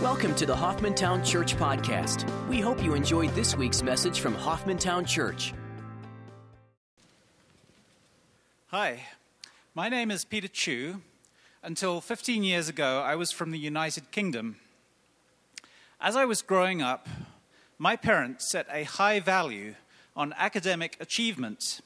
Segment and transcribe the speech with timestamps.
[0.00, 2.24] Welcome to the Hoffmantown Church Podcast.
[2.48, 5.52] We hope you enjoyed this week's message from Hoffmantown Church.
[8.68, 9.00] Hi,
[9.74, 11.00] my name is Peter Chu.
[11.62, 14.56] Until 15 years ago, I was from the United Kingdom.
[16.00, 17.08] As I was growing up,
[17.78, 19.74] my parents set a high value
[20.14, 21.80] on academic achievement,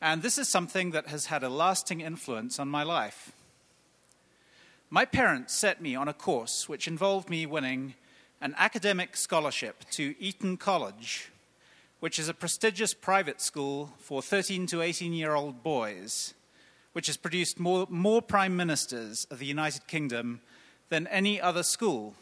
[0.00, 3.32] and this is something that has had a lasting influence on my life.
[4.94, 7.94] My parents set me on a course which involved me winning
[8.42, 11.30] an academic scholarship to Eton College,
[12.00, 16.34] which is a prestigious private school for 13 to 18 year old boys,
[16.92, 20.42] which has produced more, more prime ministers of the United Kingdom
[20.90, 22.12] than any other school.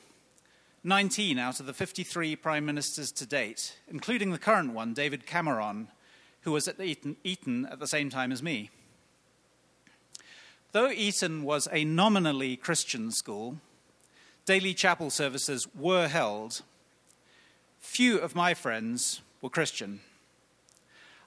[0.85, 5.89] 19 out of the 53 prime ministers to date, including the current one, David Cameron,
[6.43, 8.71] who was at Eton, Eton at the same time as me.
[10.73, 13.57] Though Eton was a nominally Christian school,
[14.45, 16.63] daily chapel services were held.
[17.81, 19.99] Few of my friends were Christian.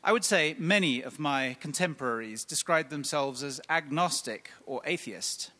[0.02, 5.52] I would say many of my contemporaries described themselves as agnostic or atheist.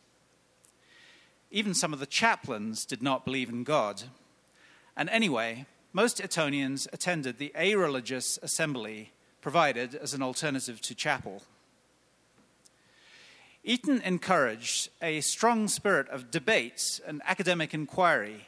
[1.50, 4.04] Even some of the chaplains did not believe in God.
[4.96, 11.42] And anyway, most Etonians attended the a religious assembly provided as an alternative to chapel.
[13.66, 18.46] Eton encouraged a strong spirit of debate and academic inquiry.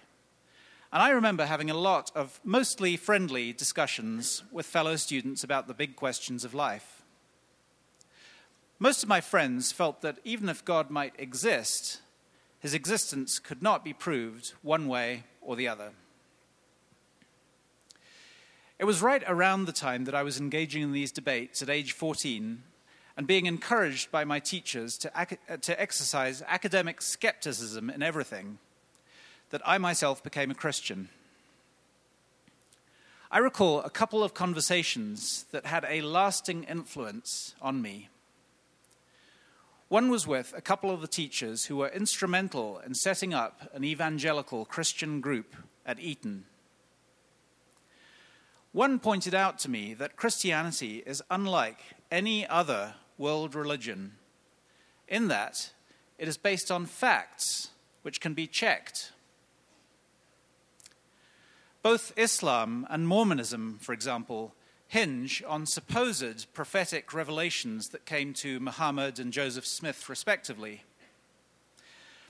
[0.93, 5.75] And I remember having a lot of mostly friendly discussions with fellow students about the
[5.75, 7.03] big questions of life.
[8.79, 12.03] Most of my friends felt that even if God might exist,
[12.61, 15.93] his existence could not be proved one way or the other.
[18.79, 21.93] It was right around the time that I was engaging in these debates at age
[21.93, 22.63] 14
[23.17, 28.59] and being encouraged by my teachers to, ac- to exercise academic skepticism in everything,
[29.51, 31.09] that I myself became a Christian.
[33.31, 38.09] I recall a couple of conversations that had a lasting influence on me.
[39.89, 43.85] One was with a couple of the teachers who were instrumental in setting up an
[43.85, 46.45] evangelical Christian group at Eton.
[48.73, 51.79] One pointed out to me that Christianity is unlike
[52.11, 54.13] any other world religion,
[55.09, 55.71] in that
[56.19, 57.69] it is based on facts
[58.03, 59.13] which can be checked.
[61.83, 64.55] Both Islam and Mormonism, for example,
[64.89, 70.83] hinge on supposed prophetic revelations that came to Muhammad and Joseph Smith, respectively.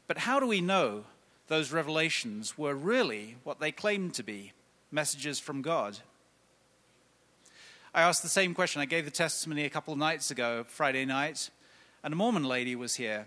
[0.06, 1.04] But how do we know
[1.48, 4.52] those revelations were really what they claimed to be
[4.90, 5.98] messages from God?
[7.96, 8.82] I asked the same question.
[8.82, 11.48] I gave the testimony a couple of nights ago, Friday night,
[12.04, 13.24] and a Mormon lady was here.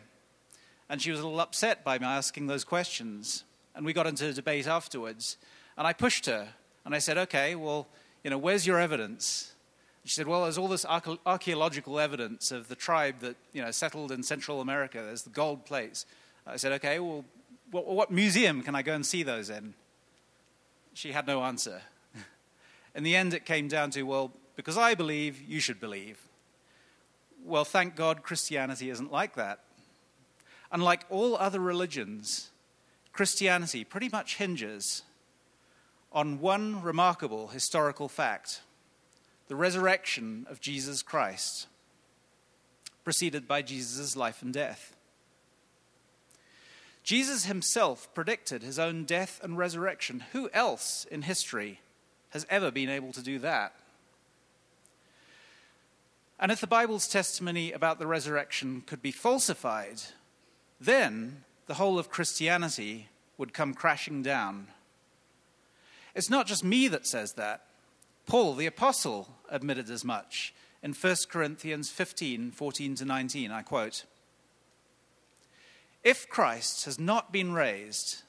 [0.88, 3.46] And she was a little upset by me asking those questions.
[3.74, 5.38] And we got into a debate afterwards.
[5.76, 6.50] And I pushed her.
[6.86, 7.88] And I said, okay, well,
[8.24, 9.54] you know, where's your evidence?
[10.06, 14.12] She said, well, there's all this archaeological evidence of the tribe that, you know, settled
[14.12, 15.02] in Central America.
[15.02, 16.06] There's the gold plates.
[16.46, 17.26] I said, okay, well,
[17.72, 19.74] what, what museum can I go and see those in?
[20.94, 21.82] She had no answer.
[22.94, 26.20] in the end, it came down to, well, because I believe, you should believe.
[27.46, 29.60] Well, thank God Christianity isn't like that.
[30.70, 32.50] Unlike all other religions,
[33.14, 35.04] Christianity pretty much hinges
[36.12, 38.60] on one remarkable historical fact
[39.48, 41.68] the resurrection of Jesus Christ,
[43.06, 44.94] preceded by Jesus' life and death.
[47.02, 50.26] Jesus himself predicted his own death and resurrection.
[50.34, 51.80] Who else in history
[52.32, 53.74] has ever been able to do that?
[56.40, 60.02] And if the Bible's testimony about the resurrection could be falsified,
[60.80, 64.68] then the whole of Christianity would come crashing down.
[66.16, 67.66] It's not just me that says that.
[68.26, 73.52] Paul, the apostle, admitted as much in 1 Corinthians 15 14 to 19.
[73.52, 74.06] I quote
[76.04, 78.24] If Christ has not been raised,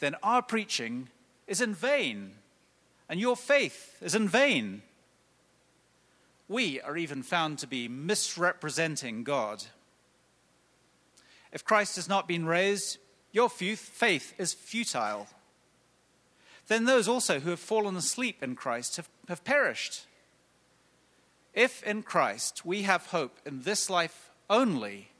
[0.00, 1.08] then our preaching
[1.46, 2.32] is in vain,
[3.08, 4.82] and your faith is in vain
[6.48, 9.64] we are even found to be misrepresenting God.
[11.52, 12.98] If Christ has not been raised,
[13.32, 15.28] your faith is futile.
[16.66, 20.06] Then those also who have fallen asleep in Christ have, have perished.
[21.54, 25.10] If in Christ we have hope in this life only,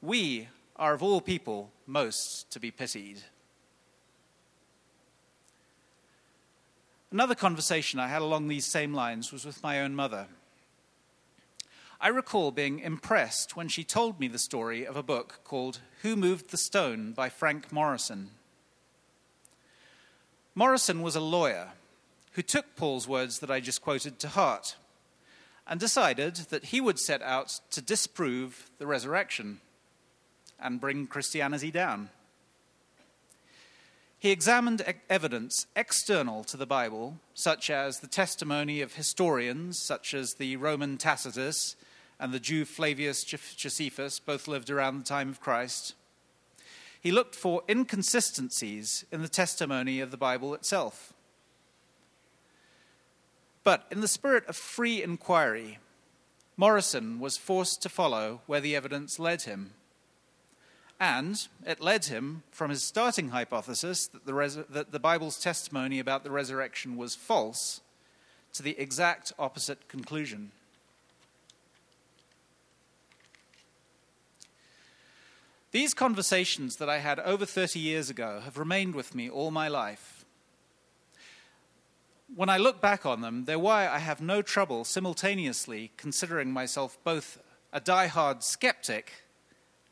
[0.00, 3.20] we are of all people most to be pitied.
[7.12, 10.28] Another conversation I had along these same lines was with my own mother.
[12.00, 16.14] I recall being impressed when she told me the story of a book called Who
[16.14, 18.30] Moved the Stone by Frank Morison.
[20.54, 21.70] Morison was a lawyer
[22.32, 24.76] who took Paul's words that I just quoted to heart
[25.66, 29.60] and decided that he would set out to disprove the resurrection
[30.60, 32.10] and bring Christianity down.
[34.20, 40.34] He examined evidence external to the Bible, such as the testimony of historians, such as
[40.34, 41.74] the Roman Tacitus
[42.18, 45.94] and the Jew Flavius Josephus, both lived around the time of Christ.
[47.00, 51.14] He looked for inconsistencies in the testimony of the Bible itself.
[53.64, 55.78] But in the spirit of free inquiry,
[56.58, 59.72] Morison was forced to follow where the evidence led him.
[61.00, 65.98] And it led him from his starting hypothesis that the, res- that the Bible's testimony
[65.98, 67.80] about the resurrection was false
[68.52, 70.52] to the exact opposite conclusion.
[75.72, 79.68] These conversations that I had over 30 years ago have remained with me all my
[79.68, 80.26] life.
[82.34, 86.98] When I look back on them, they're why I have no trouble simultaneously considering myself
[87.04, 87.38] both
[87.72, 89.12] a die-hard skeptic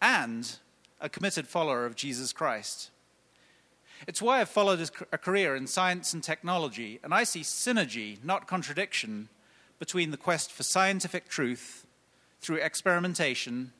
[0.02, 0.58] and
[1.00, 2.90] a committed follower of Jesus Christ.
[4.06, 8.46] It's why I've followed a career in science and technology, and I see synergy, not
[8.46, 9.28] contradiction,
[9.78, 11.86] between the quest for scientific truth
[12.40, 13.72] through experimentation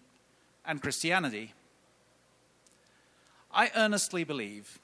[0.65, 1.55] and Christianity.
[3.53, 4.79] I earnestly believe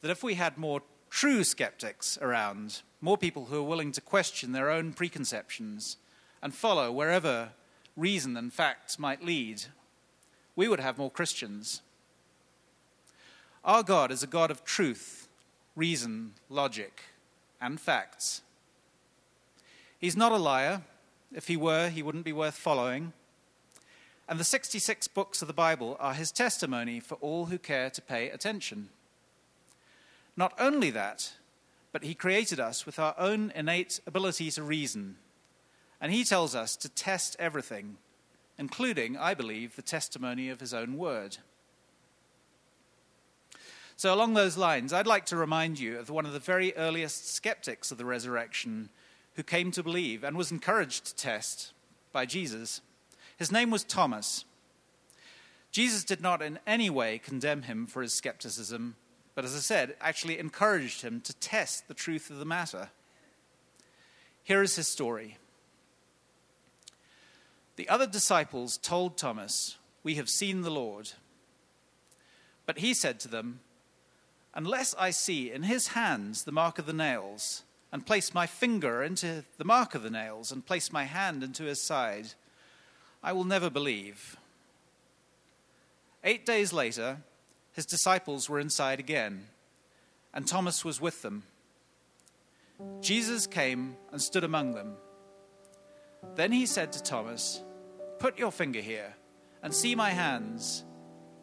[0.00, 4.52] that if we had more true skeptics around, more people who are willing to question
[4.52, 5.96] their own preconceptions
[6.42, 7.50] and follow wherever
[7.96, 9.64] reason and facts might lead,
[10.56, 11.82] we would have more Christians.
[13.64, 15.28] Our God is a God of truth,
[15.76, 17.02] reason, logic,
[17.60, 18.40] and facts.
[19.98, 20.82] He's not a liar.
[21.32, 23.12] If he were, he wouldn't be worth following.
[24.28, 28.02] And the 66 books of the Bible are his testimony for all who care to
[28.02, 28.88] pay attention.
[30.36, 31.32] Not only that,
[31.92, 35.16] but he created us with our own innate ability to reason.
[36.00, 37.96] And he tells us to test everything
[38.58, 41.38] including, I believe, the testimony of his own word.
[43.96, 47.32] So, along those lines, I'd like to remind you of one of the very earliest
[47.34, 48.90] skeptics of the resurrection
[49.34, 51.72] who came to believe and was encouraged to test
[52.12, 52.82] by Jesus.
[53.38, 54.44] His name was Thomas.
[55.70, 58.96] Jesus did not in any way condemn him for his skepticism,
[59.34, 62.90] but as I said, actually encouraged him to test the truth of the matter.
[64.42, 65.38] Here is his story.
[67.76, 71.12] The other disciples told Thomas, We have seen the Lord.
[72.64, 73.60] But he said to them,
[74.54, 77.62] Unless I see in his hands the mark of the nails,
[77.92, 81.64] and place my finger into the mark of the nails, and place my hand into
[81.64, 82.28] his side,
[83.22, 84.36] I will never believe.
[86.24, 87.18] Eight days later,
[87.72, 89.48] his disciples were inside again,
[90.32, 91.44] and Thomas was with them.
[93.00, 94.96] Jesus came and stood among them.
[96.34, 97.62] Then he said to Thomas,
[98.18, 99.14] Put your finger here
[99.62, 100.84] and see my hands.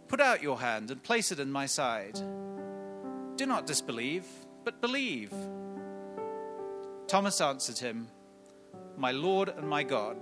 [0.07, 2.19] Put out your hand and place it in my side.
[3.35, 4.25] Do not disbelieve,
[4.63, 5.33] but believe.
[7.07, 8.07] Thomas answered him,
[8.97, 10.17] My Lord and my God.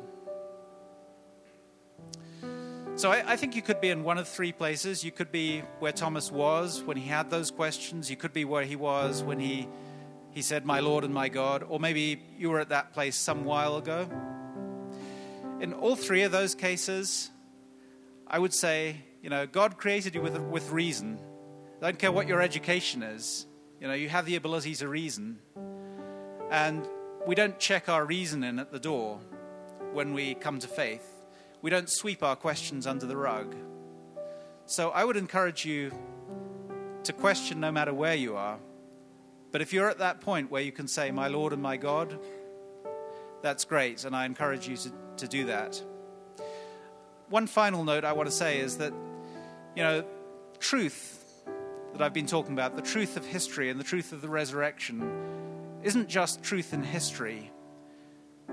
[2.96, 5.04] So I, I, think you could be in one of three places.
[5.04, 8.10] You could be where Thomas was when he had those questions.
[8.10, 9.68] You could be where he was when he,
[10.32, 11.64] he said, My Lord and my God.
[11.68, 14.10] Or maybe you were at that place some while ago.
[15.62, 17.30] In all three of those cases,
[18.26, 21.20] I would say, you know, God created you with, with reason.
[21.80, 23.46] I don't care what your education is,
[23.80, 25.38] you know, you have the ability to reason.
[26.50, 26.88] And
[27.28, 29.20] we don't check our reason in at the door
[29.94, 31.08] when we come to faith.
[31.62, 33.56] We don't sweep our questions under the rug.
[34.66, 35.92] So I would encourage you
[37.04, 38.58] to question no matter where you are.
[39.52, 42.18] But if you're at that point where you can say, My Lord and my God,
[43.42, 44.92] that's great, and I encourage you to,
[45.22, 45.82] to do that.
[47.30, 48.94] One final note I want to say is that,
[49.76, 50.04] you know,
[50.60, 51.44] truth
[51.94, 55.10] that I've been talking about, the truth of history and the truth of the resurrection,
[55.84, 57.52] isn't just truth in history.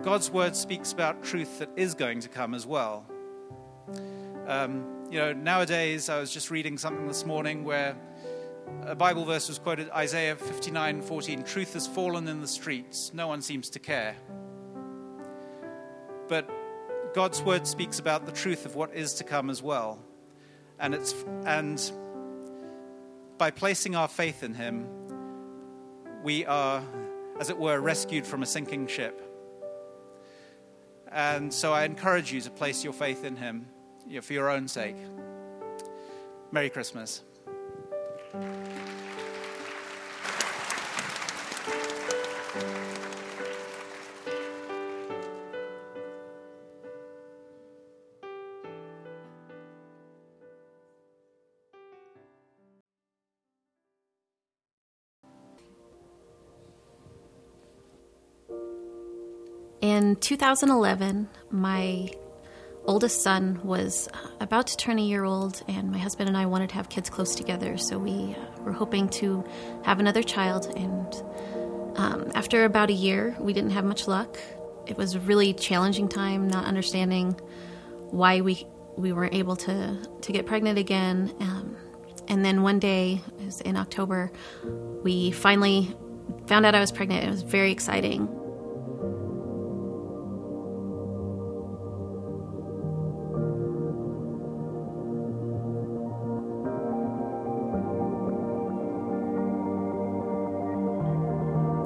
[0.02, 3.04] God's word speaks about truth that is going to come as well.
[4.46, 7.96] Um, you know, nowadays, I was just reading something this morning where
[8.87, 13.26] a Bible verse was quoted Isaiah 59 14, truth has fallen in the streets, no
[13.26, 14.14] one seems to care.
[16.28, 16.48] But
[17.18, 19.98] God's word speaks about the truth of what is to come as well.
[20.78, 21.12] And, it's,
[21.46, 21.90] and
[23.38, 24.87] by placing our faith in Him,
[26.22, 26.80] we are,
[27.40, 29.20] as it were, rescued from a sinking ship.
[31.10, 33.66] And so I encourage you to place your faith in Him
[34.22, 34.96] for your own sake.
[36.52, 37.25] Merry Christmas.
[60.20, 62.10] 2011, my
[62.84, 64.08] oldest son was
[64.40, 67.10] about to turn a year old, and my husband and I wanted to have kids
[67.10, 67.76] close together.
[67.76, 69.44] So we uh, were hoping to
[69.84, 70.72] have another child.
[70.76, 71.14] And
[71.98, 74.38] um, after about a year, we didn't have much luck.
[74.87, 77.32] It was a really challenging time, not understanding
[78.10, 81.34] why we we weren't able to to get pregnant again.
[81.40, 81.76] Um,
[82.26, 84.30] and then one day, was in October,
[85.02, 85.94] we finally
[86.46, 87.25] found out I was pregnant.
[87.25, 88.38] It was very exciting.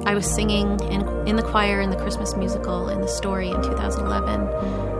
[0.05, 3.61] I was singing in, in the choir in the Christmas musical in the story in
[3.61, 4.47] 2011.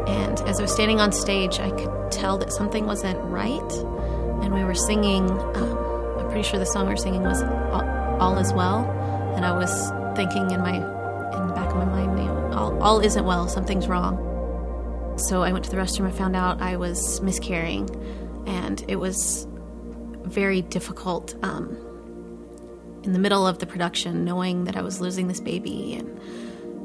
[0.07, 3.71] And as I was standing on stage, I could tell that something wasn't right.
[4.41, 5.77] And we were singing, um,
[6.19, 7.83] I'm pretty sure the song we were singing was All,
[8.21, 8.89] all Is Well.
[9.35, 12.81] And I was thinking in my in the back of my mind, you know, all,
[12.81, 14.17] all isn't well, something's wrong.
[15.17, 17.89] So I went to the restroom and found out I was miscarrying.
[18.47, 19.47] And it was
[20.23, 21.35] very difficult.
[21.43, 21.77] Um,
[23.03, 26.19] in the middle of the production, knowing that I was losing this baby, and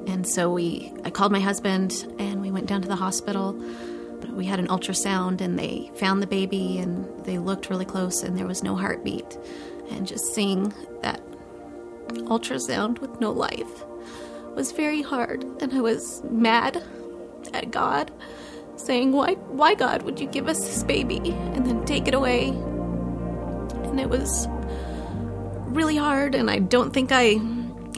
[0.08, 3.52] and so we, I called my husband, and we went down to the hospital.
[4.30, 8.36] We had an ultrasound, and they found the baby, and they looked really close, and
[8.36, 9.38] there was no heartbeat.
[9.90, 10.72] And just seeing
[11.02, 11.20] that
[12.08, 13.84] ultrasound with no life
[14.54, 16.82] was very hard, and I was mad
[17.52, 18.10] at God,
[18.76, 21.20] saying, "Why, why, God, would you give us this baby
[21.54, 22.48] and then take it away?"
[23.84, 24.48] And it was
[25.78, 27.40] really hard, and I don't think I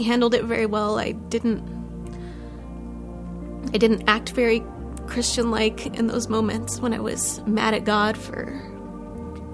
[0.00, 0.98] handled it very well.
[0.98, 1.64] I didn't.
[3.74, 4.62] I didn't act very
[5.06, 8.60] Christian-like in those moments when I was mad at God for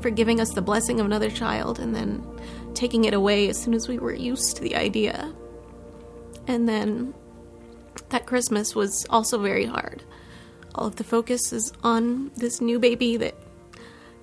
[0.01, 2.23] for giving us the blessing of another child and then
[2.75, 5.33] taking it away as soon as we were used to the idea.
[6.47, 7.15] And then
[8.11, 10.05] that Christmas was also very hard.
[10.75, 13.35] All of the focus is on this new baby that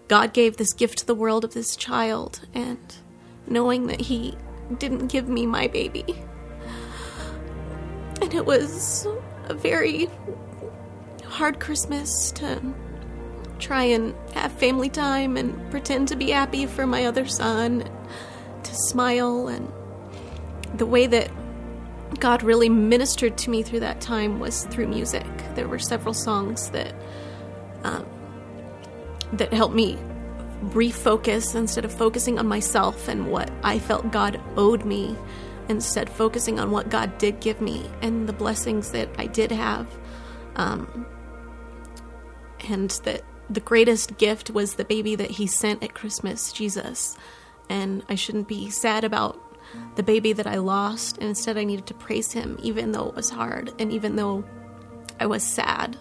[0.08, 2.96] God gave this gift to the world of this child, and
[3.48, 4.38] knowing that he
[4.78, 6.06] didn't give me my baby.
[8.22, 9.08] And it was
[9.46, 10.10] a very
[11.26, 12.74] hard Christmas to
[13.60, 17.90] try and have family time and pretend to be happy for my other son,
[18.64, 19.48] to smile.
[19.48, 19.72] And
[20.76, 21.30] the way that
[22.20, 25.26] God really ministered to me through that time was through music.
[25.56, 26.94] There were several songs that
[27.84, 28.06] um,
[29.34, 29.98] that helped me
[30.72, 35.18] refocus instead of focusing on myself and what I felt God owed me,
[35.70, 39.88] instead focusing on what God did give me and the blessings that I did have.
[40.56, 41.06] Um,
[42.70, 47.18] and that the greatest gift was the baby that He sent at Christmas, Jesus.
[47.70, 49.40] And I shouldn't be sad about
[49.96, 53.16] the baby that I lost, and instead I needed to praise Him, even though it
[53.16, 54.44] was hard and even though
[55.20, 55.98] I was sad.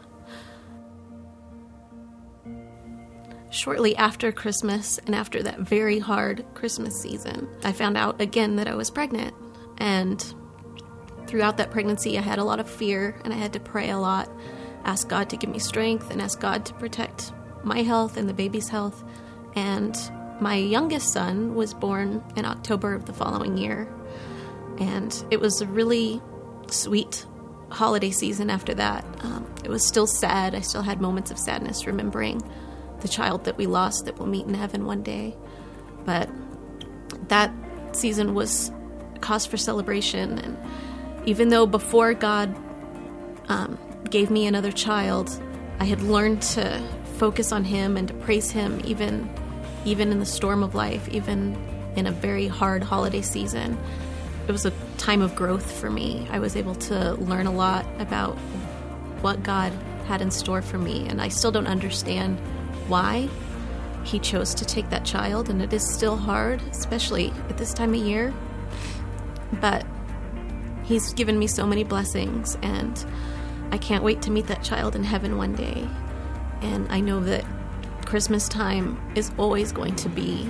[3.53, 8.67] Shortly after Christmas and after that very hard Christmas season, I found out again that
[8.67, 9.35] I was pregnant.
[9.79, 10.35] And
[11.27, 13.99] throughout that pregnancy, I had a lot of fear and I had to pray a
[13.99, 14.31] lot,
[14.85, 17.33] ask God to give me strength and ask God to protect
[17.63, 19.05] my health and the baby's health.
[19.55, 19.97] And
[20.41, 23.87] my youngest son was born in October of the following year.
[24.79, 26.23] And it was a really
[26.69, 27.27] sweet
[27.69, 29.05] holiday season after that.
[29.21, 30.55] Um, it was still sad.
[30.55, 32.43] I still had moments of sadness remembering
[33.03, 35.37] the child that we lost that we'll meet in heaven one day.
[36.05, 36.31] But
[37.29, 37.53] that
[37.93, 38.73] season was
[39.21, 40.39] cause for celebration.
[40.39, 40.57] And
[41.27, 42.55] even though before God
[43.49, 43.79] um,
[44.11, 45.31] gave me another child,
[45.79, 46.81] I had learned to
[47.19, 49.31] focus on Him and to praise Him, even
[49.85, 51.57] even in the storm of life, even
[51.97, 53.77] in a very hard holiday season.
[54.47, 56.27] It was a time of growth for me.
[56.31, 58.37] I was able to learn a lot about
[59.23, 59.73] what God
[60.07, 62.41] had in store for me, and I still don't understand
[62.89, 63.29] why
[64.05, 67.95] he chose to take that child, and it is still hard, especially at this time
[67.95, 68.35] of year.
[69.61, 69.87] But
[70.85, 73.05] he's given me so many blessings, and
[73.71, 75.89] I can't wait to meet that child in heaven one day.
[76.63, 77.45] And I know that
[78.05, 80.49] Christmas time is always going to be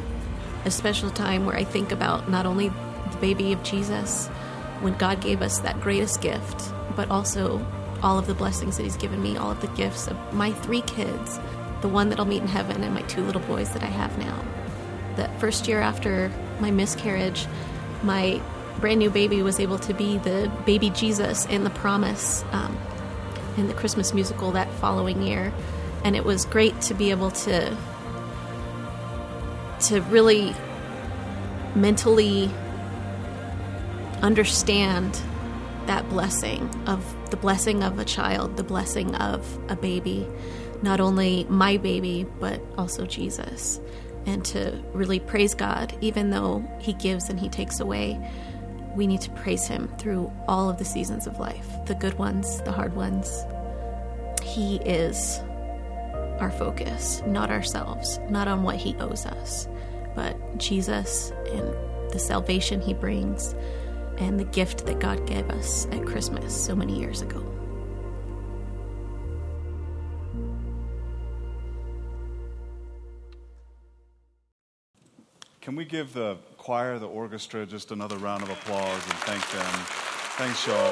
[0.64, 4.28] a special time where I think about not only the baby of Jesus,
[4.80, 7.64] when God gave us that greatest gift, but also
[8.02, 10.82] all of the blessings that He's given me, all of the gifts of my three
[10.82, 11.38] kids
[11.82, 14.16] the one that I'll meet in heaven and my two little boys that I have
[14.18, 14.42] now.
[15.16, 17.46] That first year after my miscarriage,
[18.02, 18.40] my
[18.80, 22.78] brand new baby was able to be the baby Jesus in the promise um,
[23.56, 25.52] in the Christmas musical that following year.
[26.04, 27.76] And it was great to be able to
[29.82, 30.54] to really
[31.74, 32.48] mentally
[34.22, 35.20] understand
[35.86, 40.26] that blessing of the blessing of a child, the blessing of a baby,
[40.82, 43.80] not only my baby, but also Jesus.
[44.26, 48.20] And to really praise God, even though He gives and He takes away,
[48.94, 52.60] we need to praise Him through all of the seasons of life the good ones,
[52.62, 53.44] the hard ones.
[54.42, 55.38] He is
[56.40, 59.68] our focus, not ourselves, not on what He owes us,
[60.14, 61.74] but Jesus and
[62.10, 63.54] the salvation He brings
[64.18, 67.61] and the gift that God gave us at Christmas so many years ago.
[75.62, 79.64] Can we give the choir, the orchestra, just another round of applause and thank them?
[80.34, 80.90] Thanks, y'all.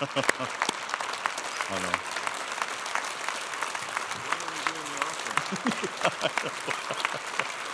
[1.70, 1.92] I know.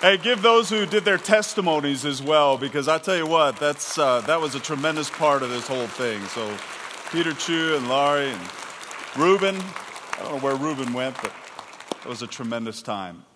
[0.00, 3.98] Hey, give those who did their testimonies as well, because I tell you what, that's,
[3.98, 6.22] uh, that was a tremendous part of this whole thing.
[6.28, 6.56] So,
[7.12, 8.40] Peter Chu and Laurie and
[9.14, 11.30] Ruben, I don't know where Ruben went, but
[12.02, 13.26] it was a tremendous time.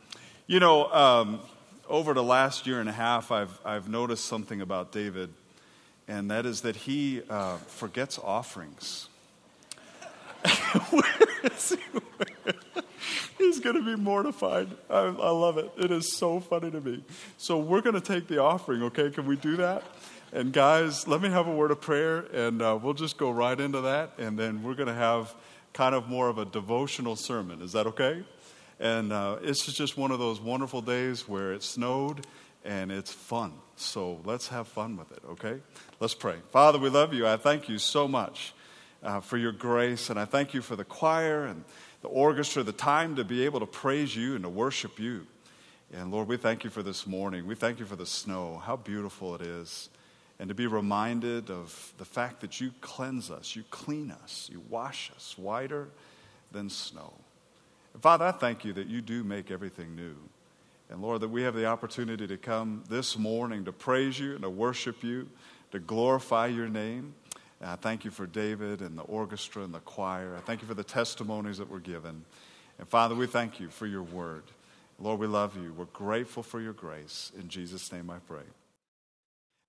[0.46, 1.40] You know, um,
[1.86, 5.34] over the last year and a half, I've, I've noticed something about David,
[6.08, 9.10] and that is that he uh, forgets offerings.
[10.90, 12.00] where is he?
[13.54, 14.68] He's going to be mortified.
[14.90, 15.70] I, I, love it.
[15.76, 17.04] It is so funny to me.
[17.38, 19.10] So, we're going to take the offering, okay?
[19.10, 19.84] Can we do that?
[20.32, 23.58] And, guys, let me have a word of prayer, and uh, we'll just go right
[23.58, 24.14] into that.
[24.18, 25.32] And then we're going to have
[25.72, 27.62] kind of more of a devotional sermon.
[27.62, 28.24] Is that okay?
[28.80, 32.26] And uh, it's just one of those wonderful days where it snowed
[32.64, 33.52] and it's fun.
[33.76, 35.60] So, let's have fun with it, okay?
[36.00, 36.38] Let's pray.
[36.50, 37.24] Father, we love you.
[37.24, 38.52] I thank you so much
[39.00, 41.64] uh, for your grace, and I thank you for the choir and
[42.04, 45.26] the orchestra, the time to be able to praise you and to worship you.
[45.90, 47.46] And Lord, we thank you for this morning.
[47.46, 49.88] We thank you for the snow, how beautiful it is.
[50.38, 54.62] And to be reminded of the fact that you cleanse us, you clean us, you
[54.68, 55.88] wash us whiter
[56.52, 57.14] than snow.
[58.02, 60.16] Father, I thank you that you do make everything new.
[60.90, 64.42] And Lord, that we have the opportunity to come this morning to praise you and
[64.42, 65.30] to worship you,
[65.72, 67.14] to glorify your name.
[67.60, 70.36] And I thank you for David and the orchestra and the choir.
[70.36, 72.24] I thank you for the testimonies that were given.
[72.78, 74.44] And Father, we thank you for your word.
[74.98, 75.72] Lord, we love you.
[75.76, 77.32] We're grateful for your grace.
[77.38, 78.44] In Jesus' name I pray.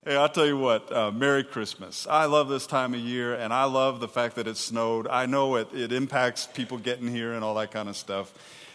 [0.04, 2.06] Hey, I'll tell you what, uh, Merry Christmas.
[2.06, 5.08] I love this time of year, and I love the fact that it snowed.
[5.08, 8.32] I know it, it impacts people getting here and all that kind of stuff,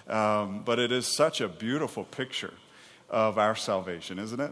[0.09, 2.53] um, but it is such a beautiful picture
[3.09, 4.51] of our salvation, isn't it?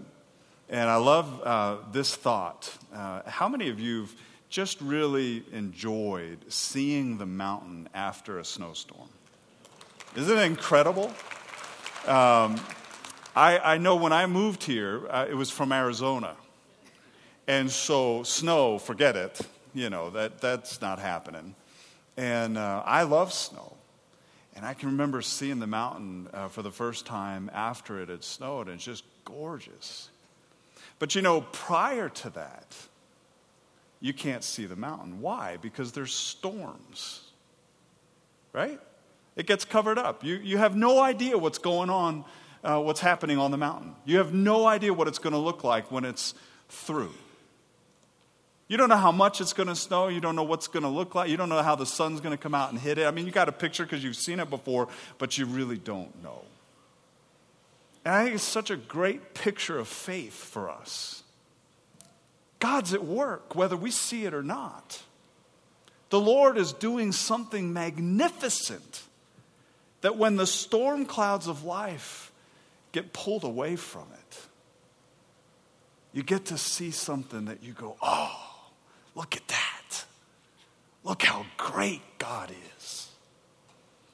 [0.69, 2.73] And I love uh, this thought.
[2.93, 4.15] Uh, how many of you have
[4.49, 9.09] just really enjoyed seeing the mountain after a snowstorm.
[10.15, 11.13] Isn't it incredible?
[12.07, 12.59] Um,
[13.35, 16.35] I, I, know when I moved here, uh, it was from Arizona.
[17.47, 19.39] And so, snow, forget it.
[19.75, 21.55] You know, that, that's not happening.
[22.17, 23.77] And uh, I love snow.
[24.55, 28.23] And I can remember seeing the mountain uh, for the first time after it had
[28.23, 30.09] snowed, and it's just gorgeous.
[30.97, 32.75] But you know, prior to that,
[34.01, 35.21] you can't see the mountain.
[35.21, 35.57] Why?
[35.57, 37.21] Because there's storms,
[38.53, 38.79] right?
[39.35, 40.23] It gets covered up.
[40.23, 42.25] You, you have no idea what's going on,
[42.63, 43.95] uh, what's happening on the mountain.
[44.05, 46.33] You have no idea what it's going to look like when it's
[46.69, 47.13] through.
[48.67, 50.09] You don't know how much it's going to snow.
[50.09, 51.29] You don't know what's going to look like.
[51.29, 53.07] You don't know how the sun's going to come out and hit it.
[53.07, 56.21] I mean, you got a picture because you've seen it before, but you really don't
[56.21, 56.43] know.
[58.05, 61.23] And I think it's such a great picture of faith for us.
[62.59, 65.01] God's at work, whether we see it or not.
[66.09, 69.03] The Lord is doing something magnificent
[70.01, 72.31] that when the storm clouds of life
[72.91, 74.39] get pulled away from it,
[76.11, 78.71] you get to see something that you go, oh,
[79.15, 80.05] look at that.
[81.03, 83.09] Look how great God is.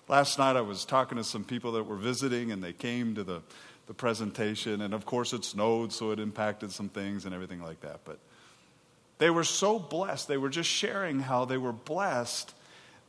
[0.07, 3.23] Last night I was talking to some people that were visiting and they came to
[3.23, 3.41] the,
[3.87, 7.81] the presentation, and of course it snowed, so it impacted some things and everything like
[7.81, 8.01] that.
[8.05, 8.19] But
[9.17, 10.27] they were so blessed.
[10.27, 12.53] They were just sharing how they were blessed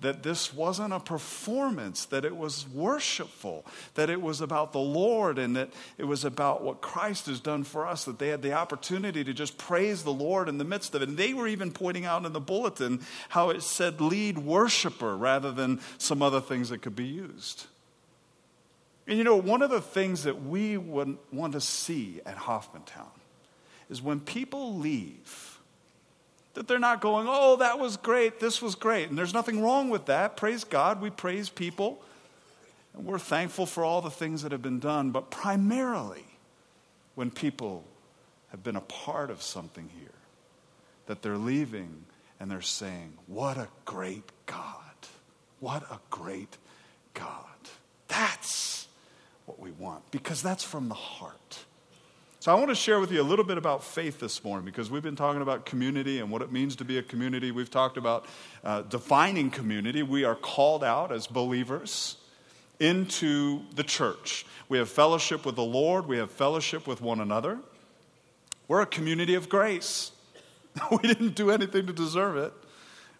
[0.00, 3.64] that this wasn't a performance, that it was worshipful,
[3.94, 7.64] that it was about the Lord, and that it was about what Christ has done
[7.64, 10.94] for us, that they had the opportunity to just praise the Lord in the midst
[10.94, 11.08] of it.
[11.08, 15.50] And they were even pointing out in the bulletin how it said lead worshiper rather
[15.50, 17.64] than some other things that could be used.
[19.06, 23.08] And you know, one of the things that we would want to see at Hoffmantown
[23.88, 25.55] is when people leave
[26.56, 29.10] That they're not going, oh, that was great, this was great.
[29.10, 30.36] And there's nothing wrong with that.
[30.36, 31.02] Praise God.
[31.02, 32.02] We praise people.
[32.94, 35.10] And we're thankful for all the things that have been done.
[35.10, 36.24] But primarily,
[37.14, 37.84] when people
[38.48, 40.08] have been a part of something here,
[41.06, 42.06] that they're leaving
[42.40, 44.80] and they're saying, What a great God!
[45.60, 46.56] What a great
[47.14, 47.44] God.
[48.08, 48.88] That's
[49.44, 51.65] what we want because that's from the heart.
[52.46, 54.88] So, I want to share with you a little bit about faith this morning because
[54.88, 57.50] we've been talking about community and what it means to be a community.
[57.50, 58.24] We've talked about
[58.62, 60.04] uh, defining community.
[60.04, 62.18] We are called out as believers
[62.78, 64.46] into the church.
[64.68, 67.58] We have fellowship with the Lord, we have fellowship with one another.
[68.68, 70.12] We're a community of grace.
[70.92, 72.52] we didn't do anything to deserve it,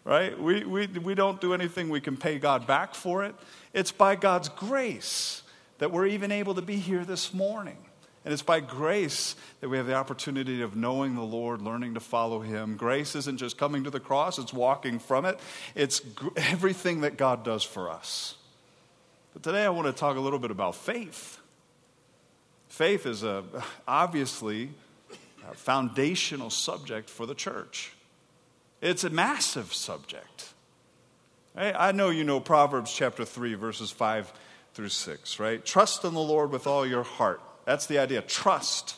[0.04, 0.40] right?
[0.40, 3.34] We, we, we don't do anything we can pay God back for it.
[3.72, 5.42] It's by God's grace
[5.78, 7.85] that we're even able to be here this morning.
[8.26, 12.00] And it's by grace that we have the opportunity of knowing the Lord, learning to
[12.00, 12.76] follow Him.
[12.76, 15.38] Grace isn't just coming to the cross, it's walking from it.
[15.76, 16.02] It's
[16.36, 18.34] everything that God does for us.
[19.32, 21.38] But today I want to talk a little bit about faith.
[22.68, 23.44] Faith is a,
[23.86, 24.70] obviously
[25.48, 27.92] a foundational subject for the church.
[28.80, 30.52] It's a massive subject.
[31.54, 34.32] I know you know Proverbs chapter 3, verses 5
[34.74, 35.64] through 6, right?
[35.64, 38.96] Trust in the Lord with all your heart that's the idea trust.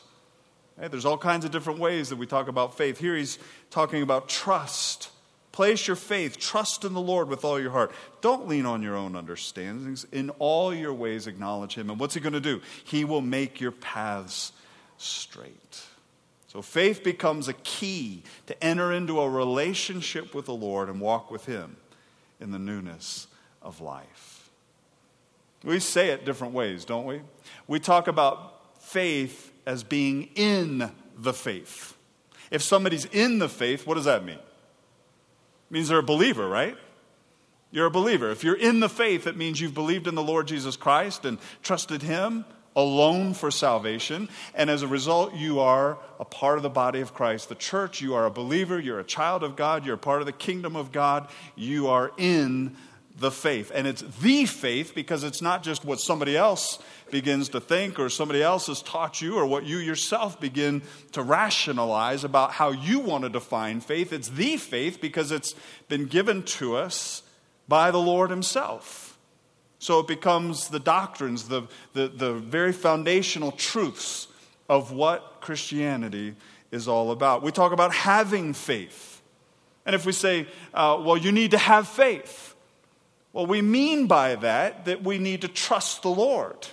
[0.76, 0.88] Right?
[0.88, 2.98] There's all kinds of different ways that we talk about faith.
[2.98, 3.38] Here he's
[3.70, 5.10] talking about trust.
[5.50, 7.90] Place your faith, trust in the Lord with all your heart.
[8.20, 10.06] Don't lean on your own understandings.
[10.12, 11.90] In all your ways, acknowledge Him.
[11.90, 12.60] And what's He going to do?
[12.84, 14.52] He will make your paths
[14.98, 15.82] straight.
[16.46, 21.28] So faith becomes a key to enter into a relationship with the Lord and walk
[21.28, 21.76] with Him
[22.40, 23.26] in the newness
[23.60, 24.50] of life.
[25.64, 27.22] We say it different ways, don't we?
[27.66, 28.57] We talk about
[28.88, 31.96] faith as being in the faith.
[32.50, 34.38] If somebody's in the faith, what does that mean?
[34.38, 36.76] It means they're a believer, right?
[37.70, 38.30] You're a believer.
[38.30, 41.38] If you're in the faith, it means you've believed in the Lord Jesus Christ and
[41.62, 44.28] trusted Him alone for salvation.
[44.54, 48.00] And as a result, you are a part of the body of Christ, the church.
[48.00, 48.80] You are a believer.
[48.80, 49.84] You're a child of God.
[49.84, 51.28] You're a part of the kingdom of God.
[51.56, 52.74] You are in
[53.18, 53.72] the faith.
[53.74, 56.78] And it's the faith because it's not just what somebody else
[57.10, 61.22] begins to think or somebody else has taught you or what you yourself begin to
[61.22, 64.12] rationalize about how you want to define faith.
[64.12, 65.54] It's the faith because it's
[65.88, 67.22] been given to us
[67.66, 69.18] by the Lord Himself.
[69.78, 74.26] So it becomes the doctrines, the, the, the very foundational truths
[74.68, 76.34] of what Christianity
[76.70, 77.42] is all about.
[77.42, 79.22] We talk about having faith.
[79.86, 82.54] And if we say, uh, well, you need to have faith,
[83.32, 86.66] well, we mean by that that we need to trust the Lord.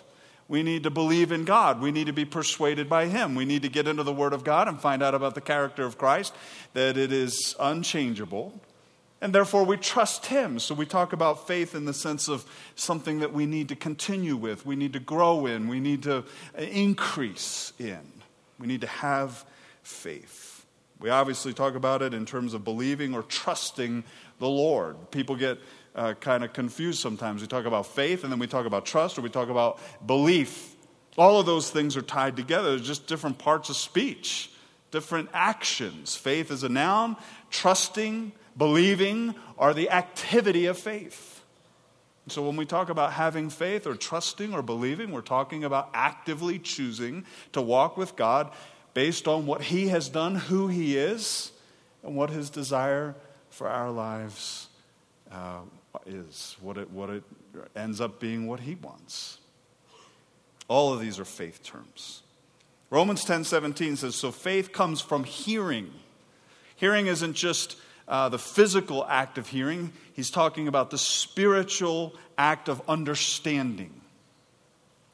[0.47, 1.81] We need to believe in God.
[1.81, 3.33] We need to be persuaded by Him.
[3.33, 5.83] We need to get into the Word of God and find out about the character
[5.85, 6.35] of Christ,
[6.73, 8.53] that it is unchangeable.
[9.21, 10.59] And therefore, we trust Him.
[10.59, 14.35] So we talk about faith in the sense of something that we need to continue
[14.35, 16.23] with, we need to grow in, we need to
[16.57, 18.01] increase in.
[18.59, 19.45] We need to have
[19.81, 20.65] faith.
[20.99, 24.03] We obviously talk about it in terms of believing or trusting
[24.39, 25.11] the Lord.
[25.11, 25.57] People get
[25.95, 27.41] uh, kind of confused sometimes.
[27.41, 30.75] We talk about faith and then we talk about trust or we talk about belief.
[31.17, 34.51] All of those things are tied together, They're just different parts of speech,
[34.91, 36.15] different actions.
[36.15, 37.15] Faith is a noun,
[37.49, 41.31] trusting, believing are the activity of faith.
[42.27, 46.57] So, when we talk about having faith or trusting or believing, we're talking about actively
[46.57, 48.51] choosing to walk with God
[48.95, 51.51] based on what He has done, who He is,
[52.01, 53.13] and what His desire
[53.51, 54.69] for our lives
[55.31, 55.59] uh,
[56.05, 57.23] is, what it, what it
[57.75, 59.39] ends up being what he wants.
[60.67, 62.23] All of these are faith terms.
[62.89, 65.91] Romans 10 17 says, So faith comes from hearing.
[66.75, 67.77] Hearing isn't just
[68.07, 74.01] uh, the physical act of hearing, he's talking about the spiritual act of understanding.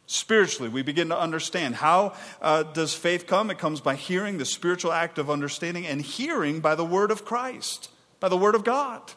[0.07, 1.75] Spiritually, we begin to understand.
[1.75, 3.49] How uh, does faith come?
[3.49, 7.23] It comes by hearing, the spiritual act of understanding, and hearing by the word of
[7.23, 7.89] Christ,
[8.19, 9.13] by the word of God.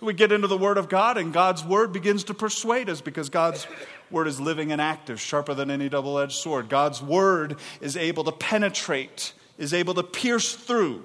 [0.00, 3.28] We get into the Word of God, and God's Word begins to persuade us because
[3.28, 3.66] God's
[4.10, 6.68] Word is living and active, sharper than any double edged sword.
[6.68, 11.04] God's Word is able to penetrate, is able to pierce through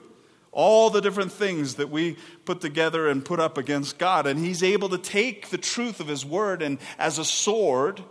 [0.52, 4.26] all the different things that we put together and put up against God.
[4.26, 8.02] And He's able to take the truth of His Word, and as a sword,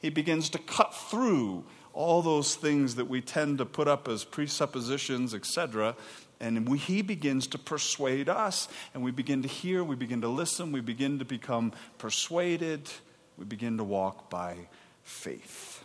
[0.00, 4.24] He begins to cut through all those things that we tend to put up as
[4.24, 5.96] presuppositions, etc.,
[6.40, 10.28] and we, he begins to persuade us, and we begin to hear, we begin to
[10.28, 12.88] listen, we begin to become persuaded,
[13.36, 14.56] we begin to walk by
[15.02, 15.82] faith.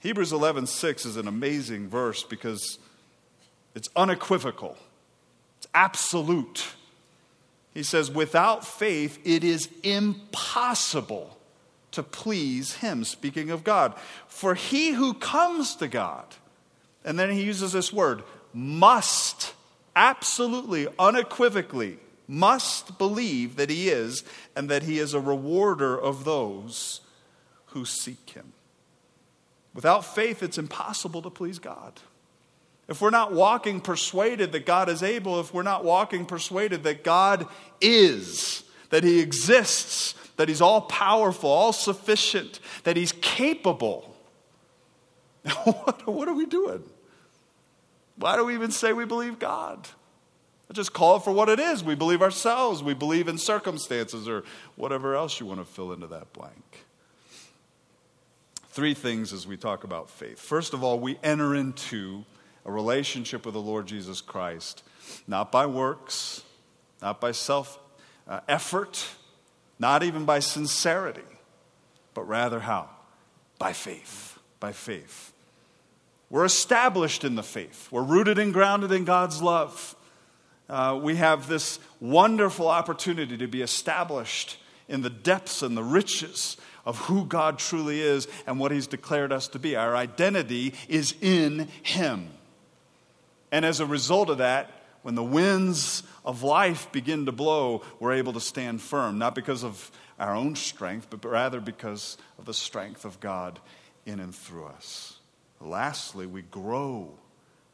[0.00, 2.78] Hebrews 11:6 is an amazing verse because
[3.74, 4.76] it's unequivocal.
[5.58, 6.66] It's absolute.
[7.72, 11.38] He says, without faith, it is impossible
[11.92, 13.94] to please him, speaking of God.
[14.26, 16.26] For he who comes to God,
[17.04, 19.54] and then he uses this word, must,
[19.94, 27.00] absolutely, unequivocally, must believe that he is, and that he is a rewarder of those
[27.66, 28.52] who seek him.
[29.74, 32.00] Without faith, it's impossible to please God.
[32.88, 37.04] If we're not walking persuaded that God is able, if we're not walking persuaded that
[37.04, 37.46] God
[37.80, 44.14] is, that He exists, that He's all powerful, all sufficient, that He's capable,
[45.64, 46.82] what, what are we doing?
[48.16, 49.88] Why do we even say we believe God?
[50.68, 51.84] Let's just call it for what it is.
[51.84, 54.44] We believe ourselves, we believe in circumstances, or
[54.76, 56.84] whatever else you want to fill into that blank.
[58.70, 60.38] Three things as we talk about faith.
[60.38, 62.24] First of all, we enter into
[62.64, 64.82] a relationship with the Lord Jesus Christ,
[65.26, 66.42] not by works,
[67.02, 67.78] not by self
[68.26, 69.08] uh, effort,
[69.78, 71.20] not even by sincerity,
[72.14, 72.88] but rather how?
[73.58, 74.38] By faith.
[74.58, 75.31] By faith.
[76.32, 79.94] We're established in the faith, we're rooted and grounded in God's love.
[80.66, 84.56] Uh, we have this wonderful opportunity to be established
[84.88, 89.30] in the depths and the riches of who God truly is and what He's declared
[89.30, 89.76] us to be.
[89.76, 92.30] Our identity is in Him.
[93.50, 94.70] And as a result of that,
[95.02, 99.64] when the winds of life begin to blow, we're able to stand firm, not because
[99.64, 103.60] of our own strength, but rather because of the strength of God
[104.06, 105.18] in and through us.
[105.62, 107.10] Lastly, we grow.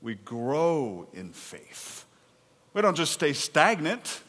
[0.03, 2.05] We grow in faith.
[2.75, 4.23] We don't just stay stagnant.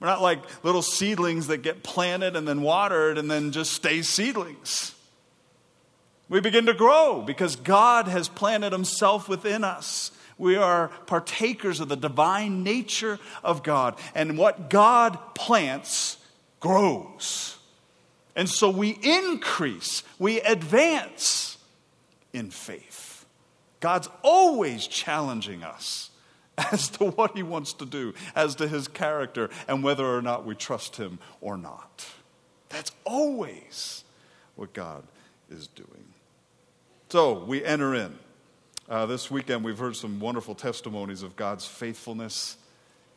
[0.00, 4.02] We're not like little seedlings that get planted and then watered and then just stay
[4.02, 4.94] seedlings.
[6.28, 10.10] We begin to grow because God has planted Himself within us
[10.40, 13.96] we are partakers of the divine nature of God.
[14.14, 16.16] And what God plants
[16.60, 17.58] grows.
[18.34, 21.58] And so we increase, we advance
[22.32, 23.24] in faith.
[23.80, 26.10] God's always challenging us
[26.72, 30.44] as to what he wants to do, as to his character, and whether or not
[30.44, 32.06] we trust him or not.
[32.68, 34.04] That's always
[34.56, 35.02] what God
[35.50, 36.04] is doing.
[37.08, 38.16] So we enter in.
[38.88, 42.56] Uh, this weekend, we've heard some wonderful testimonies of God's faithfulness.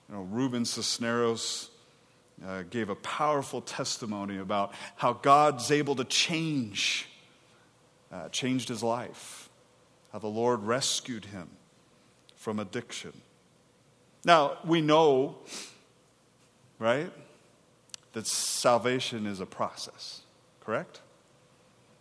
[0.07, 1.69] You know, Ruben Cisneros
[2.45, 7.07] uh, gave a powerful testimony about how God's able to change,
[8.13, 9.49] uh, changed his life,
[10.11, 11.49] how the Lord rescued him
[12.35, 13.13] from addiction.
[14.23, 15.35] Now, we know,
[16.77, 17.11] right,
[18.13, 20.21] that salvation is a process,
[20.61, 21.01] correct?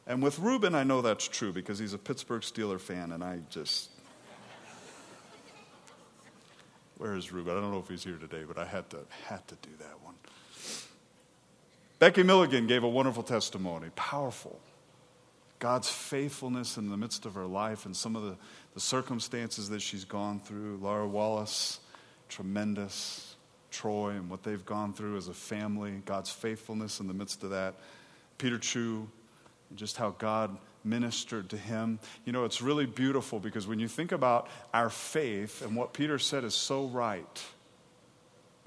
[0.07, 3.39] And with Ruben, I know that's true because he's a Pittsburgh Steeler fan, and I
[3.49, 3.91] just.
[6.99, 7.57] Where is Ruben?
[7.57, 10.01] I don't know if he's here today, but I had to, had to do that
[10.05, 10.15] one.
[11.99, 14.61] Becky Milligan gave a wonderful testimony, powerful.
[15.63, 18.37] God's faithfulness in the midst of her life and some of the,
[18.75, 20.81] the circumstances that she's gone through.
[20.83, 21.79] Laura Wallace,
[22.29, 23.37] tremendous.
[23.71, 27.51] Troy and what they've gone through as a family, God's faithfulness in the midst of
[27.51, 27.77] that.
[28.39, 29.09] Peter Chu,
[29.77, 31.99] just how God ministered to him.
[32.25, 36.19] You know, it's really beautiful because when you think about our faith and what Peter
[36.19, 37.43] said is so right,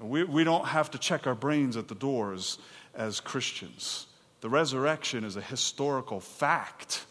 [0.00, 2.58] we, we don't have to check our brains at the doors
[2.94, 4.06] as Christians.
[4.46, 7.04] The resurrection is a historical fact.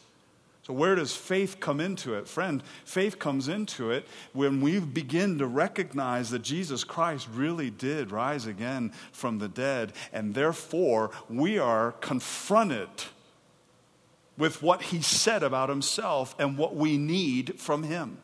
[0.61, 2.29] So, where does faith come into it?
[2.29, 8.09] Friend, faith comes into it when we begin to recognize that Jesus Christ really did
[8.09, 12.87] rise again from the dead, and therefore we are confronted
[14.37, 18.19] with what he said about himself and what we need from him.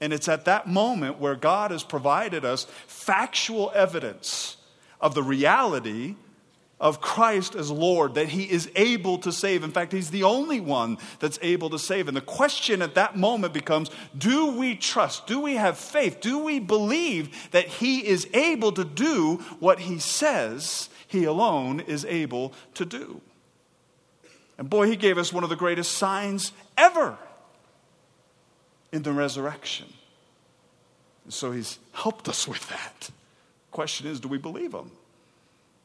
[0.00, 4.58] And it's at that moment where God has provided us factual evidence
[5.00, 6.14] of the reality
[6.82, 9.64] of Christ as Lord, that He is able to save.
[9.64, 12.08] In fact, He's the only one that's able to save.
[12.08, 15.26] And the question at that moment becomes do we trust?
[15.26, 16.20] Do we have faith?
[16.20, 22.04] Do we believe that He is able to do what He says He alone is
[22.04, 23.22] able to do?
[24.58, 27.16] And boy, he gave us one of the greatest signs ever
[28.92, 29.86] in the resurrection.
[31.24, 33.10] And so he's helped us with that.
[33.70, 34.90] Question is do we believe him?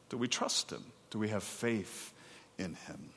[0.08, 0.84] Do we trust him?
[1.10, 2.12] Do we have faith
[2.58, 3.10] in him?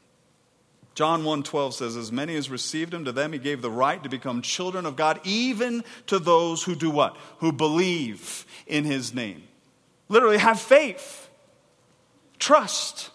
[0.93, 4.09] John 1:12 says as many as received him to them he gave the right to
[4.09, 7.15] become children of God even to those who do what?
[7.39, 9.43] Who believe in his name.
[10.09, 11.29] Literally have faith.
[12.39, 13.09] Trust.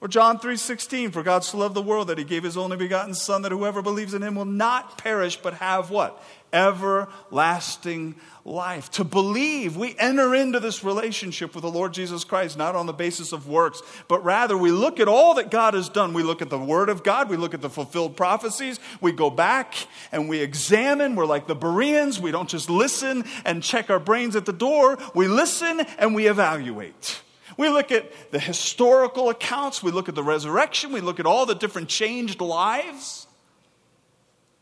[0.00, 3.14] Or John 3:16, for God so loved the world that he gave his only begotten
[3.14, 6.22] son that whoever believes in him will not perish but have what?
[6.52, 8.90] Everlasting life.
[8.92, 12.92] To believe, we enter into this relationship with the Lord Jesus Christ, not on the
[12.92, 16.12] basis of works, but rather we look at all that God has done.
[16.12, 19.30] We look at the Word of God, we look at the fulfilled prophecies, we go
[19.30, 19.74] back
[20.12, 21.14] and we examine.
[21.14, 24.98] We're like the Bereans, we don't just listen and check our brains at the door,
[25.14, 27.22] we listen and we evaluate.
[27.56, 31.44] We look at the historical accounts, we look at the resurrection, we look at all
[31.44, 33.26] the different changed lives.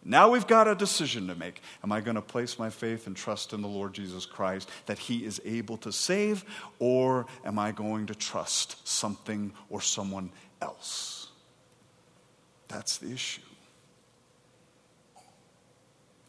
[0.09, 1.61] Now we've got a decision to make.
[1.85, 4.99] Am I going to place my faith and trust in the Lord Jesus Christ that
[4.99, 6.47] He is able to save,
[6.79, 10.31] or am I going to trust something or someone
[10.63, 11.29] else?
[12.69, 13.43] That's the issue.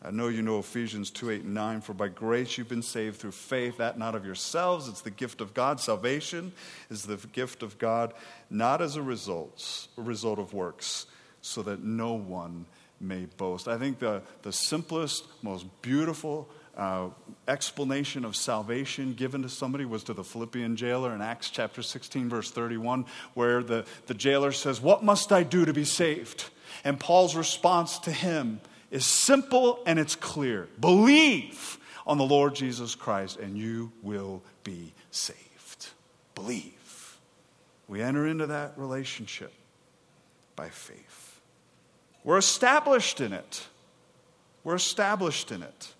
[0.03, 1.79] I know you know Ephesians 2 8 and 9.
[1.79, 4.89] For by grace you've been saved through faith, that not of yourselves.
[4.89, 5.79] It's the gift of God.
[5.79, 6.51] Salvation
[6.89, 8.13] is the gift of God,
[8.49, 11.05] not as a result, a result of works,
[11.41, 12.65] so that no one
[12.99, 13.67] may boast.
[13.67, 17.09] I think the, the simplest, most beautiful uh,
[17.47, 22.29] explanation of salvation given to somebody was to the Philippian jailer in Acts chapter 16,
[22.29, 26.49] verse 31, where the, the jailer says, What must I do to be saved?
[26.83, 32.95] And Paul's response to him is simple and it's clear believe on the Lord Jesus
[32.95, 35.89] Christ, and you will be saved.
[36.33, 37.19] Believe.
[37.87, 39.53] We enter into that relationship
[40.55, 41.18] by faith.
[42.29, 43.65] We're established in it.
[44.63, 45.93] We're established in it.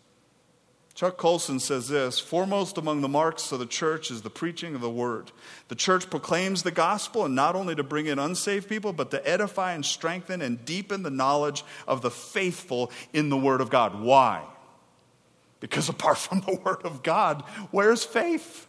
[0.93, 4.81] Chuck Colson says this Foremost among the marks of the church is the preaching of
[4.81, 5.31] the word.
[5.69, 9.27] The church proclaims the gospel, and not only to bring in unsaved people, but to
[9.27, 13.99] edify and strengthen and deepen the knowledge of the faithful in the word of God.
[13.99, 14.43] Why?
[15.59, 18.67] Because apart from the word of God, where's faith?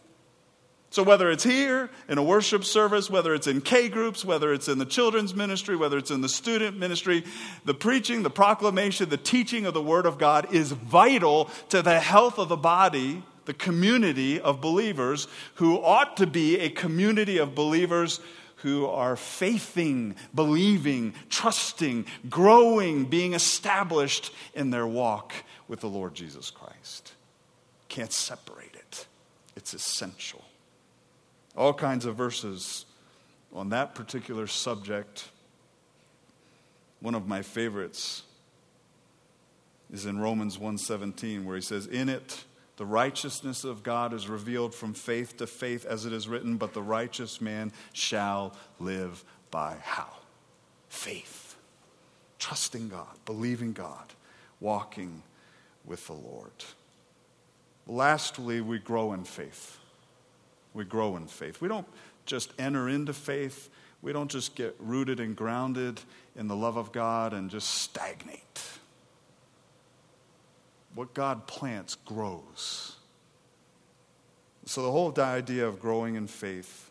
[0.91, 4.67] So, whether it's here in a worship service, whether it's in K groups, whether it's
[4.67, 7.23] in the children's ministry, whether it's in the student ministry,
[7.63, 12.01] the preaching, the proclamation, the teaching of the Word of God is vital to the
[12.01, 17.55] health of the body, the community of believers who ought to be a community of
[17.55, 18.19] believers
[18.57, 25.31] who are faithing, believing, trusting, growing, being established in their walk
[25.69, 27.13] with the Lord Jesus Christ.
[27.87, 29.05] Can't separate it,
[29.55, 30.43] it's essential.
[31.55, 32.85] All kinds of verses
[33.53, 35.29] on that particular subject.
[37.01, 38.23] One of my favorites
[39.91, 42.45] is in Romans 1:17 where he says in it
[42.77, 46.73] the righteousness of God is revealed from faith to faith as it is written but
[46.73, 50.17] the righteous man shall live by how?
[50.87, 51.57] Faith.
[52.39, 54.13] Trusting God believing God
[54.61, 55.23] walking
[55.83, 56.51] with the Lord.
[57.85, 59.80] Lastly we grow in faith
[60.73, 61.61] we grow in faith.
[61.61, 61.87] We don't
[62.25, 63.69] just enter into faith,
[64.01, 65.99] we don't just get rooted and grounded
[66.35, 68.61] in the love of God and just stagnate.
[70.95, 72.95] What God plants grows.
[74.65, 76.89] So the whole idea of growing in faith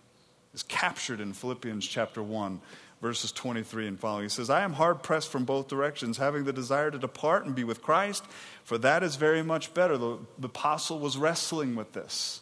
[0.54, 2.60] is captured in Philippians chapter 1,
[3.00, 4.24] verses 23 and following.
[4.24, 7.54] He says, I am hard pressed from both directions, having the desire to depart and
[7.54, 8.24] be with Christ,
[8.64, 9.96] for that is very much better.
[9.96, 12.40] The, the apostle was wrestling with this.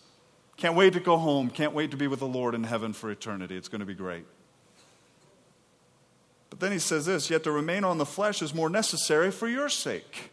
[0.58, 1.50] Can't wait to go home.
[1.50, 3.56] Can't wait to be with the Lord in heaven for eternity.
[3.56, 4.26] It's going to be great.
[6.50, 9.48] But then he says this Yet to remain on the flesh is more necessary for
[9.48, 10.30] your sake.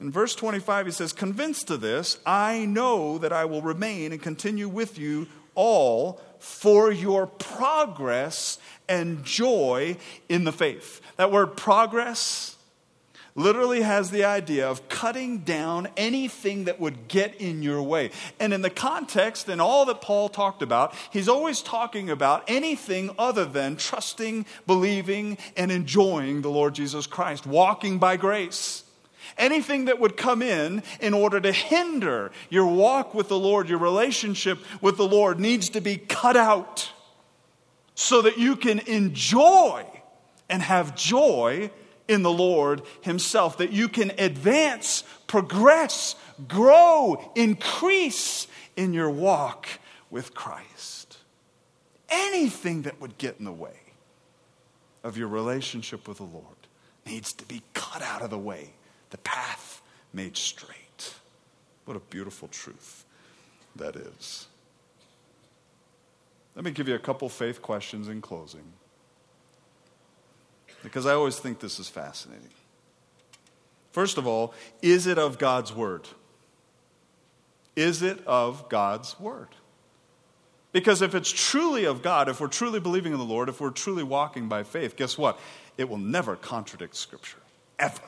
[0.00, 4.20] In verse 25, he says, Convinced of this, I know that I will remain and
[4.20, 9.96] continue with you all for your progress and joy
[10.28, 11.00] in the faith.
[11.16, 12.56] That word progress
[13.34, 18.10] literally has the idea of cutting down anything that would get in your way.
[18.38, 23.10] And in the context and all that Paul talked about, he's always talking about anything
[23.18, 28.84] other than trusting, believing, and enjoying the Lord Jesus Christ, walking by grace.
[29.38, 33.78] Anything that would come in in order to hinder your walk with the Lord, your
[33.78, 36.92] relationship with the Lord, needs to be cut out
[37.94, 39.86] so that you can enjoy
[40.50, 41.70] and have joy
[42.08, 46.14] in the Lord Himself, that you can advance, progress,
[46.48, 48.46] grow, increase
[48.76, 49.68] in your walk
[50.10, 51.18] with Christ.
[52.08, 53.78] Anything that would get in the way
[55.02, 56.44] of your relationship with the Lord
[57.06, 58.74] needs to be cut out of the way,
[59.10, 59.82] the path
[60.12, 61.14] made straight.
[61.84, 63.04] What a beautiful truth
[63.76, 64.46] that is.
[66.54, 68.72] Let me give you a couple faith questions in closing
[70.82, 72.48] because I always think this is fascinating.
[73.92, 76.08] First of all, is it of God's Word?
[77.76, 79.48] Is it of God's Word?
[80.72, 83.70] Because if it's truly of God, if we're truly believing in the Lord, if we're
[83.70, 85.38] truly walking by faith, guess what?
[85.76, 87.38] It will never contradict Scripture.
[87.78, 88.00] Ever.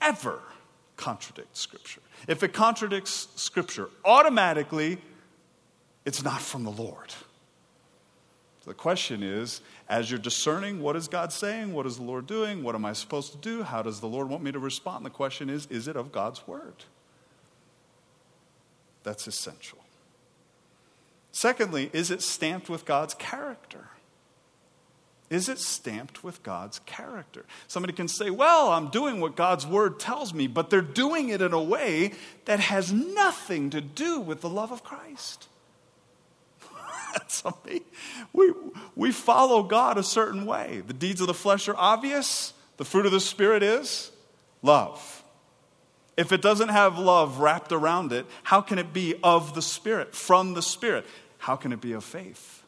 [0.00, 0.40] ever
[0.96, 2.00] contradict Scripture.
[2.28, 4.98] If it contradicts Scripture, automatically
[6.04, 7.14] it's not from the Lord.
[8.64, 9.60] The question is
[9.92, 12.94] as you're discerning what is God saying, what is the Lord doing, what am I
[12.94, 15.04] supposed to do, how does the Lord want me to respond?
[15.04, 16.84] The question is is it of God's Word?
[19.02, 19.78] That's essential.
[21.30, 23.88] Secondly, is it stamped with God's character?
[25.28, 27.44] Is it stamped with God's character?
[27.68, 31.42] Somebody can say, Well, I'm doing what God's word tells me, but they're doing it
[31.42, 32.12] in a way
[32.46, 35.48] that has nothing to do with the love of Christ.
[37.28, 37.82] Somebody,
[38.32, 38.52] we,
[38.94, 40.82] we follow God a certain way.
[40.86, 44.10] The deeds of the flesh are obvious, the fruit of the Spirit is
[44.62, 45.24] love.
[46.16, 50.14] If it doesn't have love wrapped around it, how can it be of the Spirit,
[50.14, 51.06] from the Spirit?
[51.38, 52.62] How can it be of faith?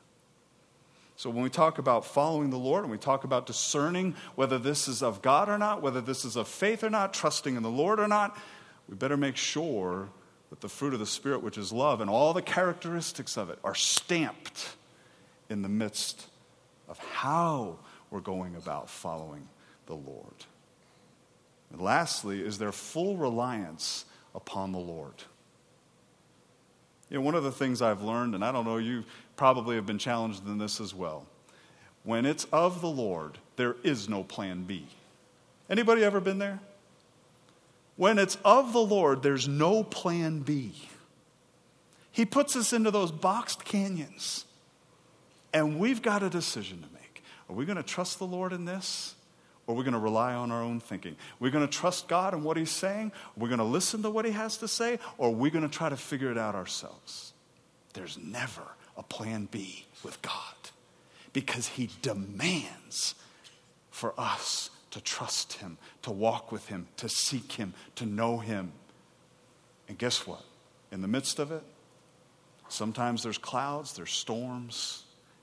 [1.16, 4.88] So, when we talk about following the Lord and we talk about discerning whether this
[4.88, 7.70] is of God or not, whether this is of faith or not, trusting in the
[7.70, 8.36] Lord or not,
[8.88, 10.08] we better make sure
[10.60, 13.74] the fruit of the Spirit, which is love, and all the characteristics of it are
[13.74, 14.74] stamped
[15.48, 16.26] in the midst
[16.88, 17.78] of how
[18.10, 19.48] we're going about following
[19.86, 20.34] the Lord.
[21.72, 25.14] And lastly, is there full reliance upon the Lord?
[27.10, 29.04] You know, one of the things I've learned, and I don't know, you
[29.36, 31.26] probably have been challenged in this as well.
[32.04, 34.86] When it's of the Lord, there is no plan B.
[35.68, 36.60] Anybody ever been there?
[37.96, 40.74] When it's of the Lord, there's no plan B.
[42.10, 44.44] He puts us into those boxed canyons,
[45.52, 47.22] and we've got a decision to make.
[47.48, 49.14] Are we going to trust the Lord in this?
[49.66, 51.16] Or are we going to rely on our own thinking?
[51.40, 53.12] We're going to trust God and what He's saying?
[53.36, 54.98] We're going to listen to what He has to say?
[55.16, 57.32] Or are we going to try to figure it out ourselves?
[57.94, 58.62] There's never
[58.96, 60.54] a plan B with God
[61.32, 63.14] because He demands
[63.90, 68.70] for us to trust Him, to walk with Him, to seek Him, to know Him.
[69.88, 70.44] And guess what?
[70.92, 71.64] In the midst of it,
[72.68, 75.02] sometimes there's clouds, there's storms,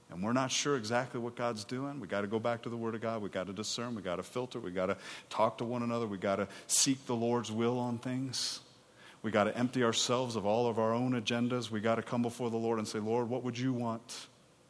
[0.09, 2.77] and we're not sure exactly what God's doing, we got to go back to the
[2.77, 3.21] Word of God.
[3.21, 3.93] We got to discern.
[3.93, 4.57] We got to filter.
[4.57, 4.95] We got to
[5.29, 6.07] talk to one another.
[6.07, 8.61] We got to seek the Lord's will on things.
[9.23, 11.69] We got to empty ourselves of all of our own agendas.
[11.69, 14.27] We got to come before the Lord and say, Lord, what would you want?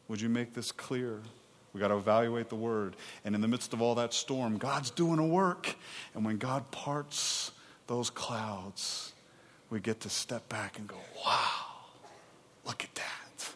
[0.07, 1.21] Would you make this clear?
[1.73, 2.95] We got to evaluate the Word.
[3.23, 5.75] And in the midst of all that storm, God's doing a work.
[6.13, 7.51] And when God parts
[7.87, 9.13] those clouds,
[9.69, 11.65] we get to step back and go, wow,
[12.65, 13.53] look at that.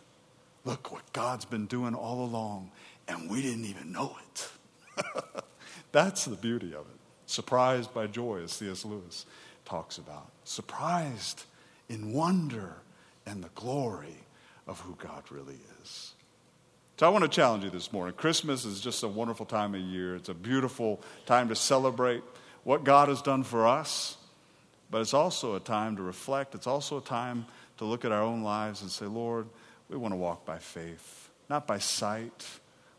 [0.63, 2.72] Look what God's been doing all along,
[3.07, 4.49] and we didn't even know it.
[5.91, 6.99] That's the beauty of it.
[7.28, 8.84] Surprised by joy, as C.S.
[8.84, 9.28] Lewis
[9.63, 10.32] talks about.
[10.43, 11.43] Surprised
[11.88, 12.78] in wonder
[13.28, 14.26] and the glory
[14.68, 16.14] of who God really is.
[16.98, 18.14] So I want to challenge you this morning.
[18.16, 20.16] Christmas is just a wonderful time of year.
[20.16, 22.24] It's a beautiful time to celebrate
[22.64, 24.16] what God has done for us,
[24.89, 26.56] but it's also a time to reflect.
[26.56, 27.48] It's also a time
[27.80, 29.48] to look at our own lives and say, Lord,
[29.89, 32.48] we want to walk by faith, not by sight.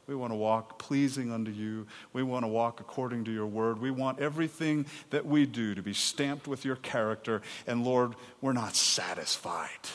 [0.07, 1.86] We want to walk pleasing unto you.
[2.12, 3.80] We want to walk according to your word.
[3.80, 7.40] We want everything that we do to be stamped with your character.
[7.66, 9.88] And Lord, we're not satisfied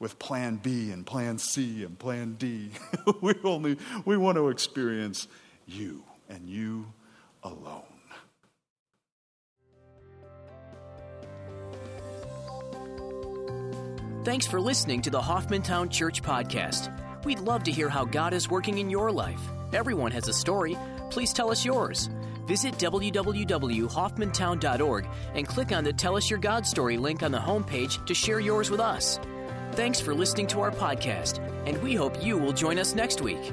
[0.00, 2.70] with plan B and plan C and plan D.
[3.20, 5.28] we only we want to experience
[5.66, 6.86] you and you
[7.44, 7.84] alone.
[14.24, 16.90] Thanks for listening to the Hoffmantown Church Podcast.
[17.24, 19.40] We'd love to hear how God is working in your life.
[19.72, 20.76] Everyone has a story.
[21.10, 22.10] Please tell us yours.
[22.46, 28.04] Visit www.hoffmantown.org and click on the Tell Us Your God Story link on the homepage
[28.06, 29.18] to share yours with us.
[29.72, 33.52] Thanks for listening to our podcast, and we hope you will join us next week.